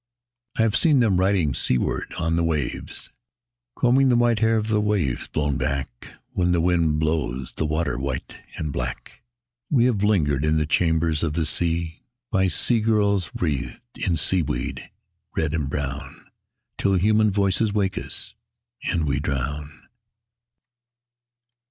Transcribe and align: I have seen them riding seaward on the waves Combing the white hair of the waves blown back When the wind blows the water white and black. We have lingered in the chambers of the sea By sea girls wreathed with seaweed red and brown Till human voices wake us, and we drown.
I 0.57 0.63
have 0.63 0.75
seen 0.75 0.99
them 0.99 1.17
riding 1.17 1.53
seaward 1.53 2.11
on 2.19 2.35
the 2.35 2.43
waves 2.43 3.11
Combing 3.75 4.09
the 4.09 4.15
white 4.15 4.39
hair 4.39 4.57
of 4.57 4.67
the 4.67 4.81
waves 4.81 5.27
blown 5.27 5.57
back 5.57 6.07
When 6.31 6.53
the 6.53 6.59
wind 6.59 6.97
blows 6.99 7.53
the 7.53 7.67
water 7.67 7.99
white 7.99 8.35
and 8.57 8.73
black. 8.73 9.21
We 9.69 9.85
have 9.85 10.03
lingered 10.03 10.43
in 10.43 10.57
the 10.57 10.65
chambers 10.65 11.21
of 11.21 11.33
the 11.33 11.45
sea 11.45 12.01
By 12.31 12.47
sea 12.47 12.79
girls 12.79 13.29
wreathed 13.35 13.79
with 14.09 14.19
seaweed 14.19 14.89
red 15.37 15.53
and 15.53 15.69
brown 15.69 16.31
Till 16.79 16.95
human 16.95 17.29
voices 17.29 17.71
wake 17.71 17.99
us, 17.99 18.33
and 18.85 19.05
we 19.05 19.19
drown. 19.19 19.87